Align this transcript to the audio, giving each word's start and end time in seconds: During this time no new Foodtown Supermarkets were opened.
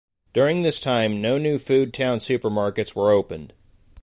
During 0.33 0.63
this 0.63 0.79
time 0.79 1.21
no 1.21 1.37
new 1.37 1.59
Foodtown 1.59 2.17
Supermarkets 2.23 2.95
were 2.95 3.11
opened. 3.11 3.53